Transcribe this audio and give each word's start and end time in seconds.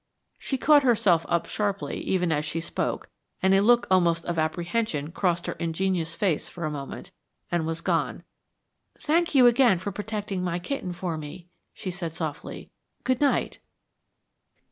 She 0.39 0.57
caught 0.57 0.81
herself 0.81 1.27
up 1.29 1.45
sharply, 1.47 1.97
even 1.99 2.31
as 2.31 2.43
she 2.43 2.59
spoke, 2.59 3.11
and 3.43 3.53
a 3.53 3.61
look 3.61 3.85
almost 3.91 4.25
of 4.25 4.39
apprehension 4.39 5.11
crossed 5.11 5.45
her 5.45 5.53
ingenuous 5.59 6.15
face 6.15 6.49
for 6.49 6.65
a 6.65 6.71
moment, 6.71 7.11
and 7.51 7.67
was 7.67 7.81
gone. 7.81 8.23
"Thank 8.99 9.35
you 9.35 9.45
again 9.45 9.77
for 9.77 9.91
protecting 9.91 10.43
my 10.43 10.57
kitten 10.57 10.91
for 10.91 11.19
me," 11.19 11.49
she 11.71 11.91
said 11.91 12.13
softly. 12.13 12.71
"Good 13.03 13.21
night." 13.21 13.59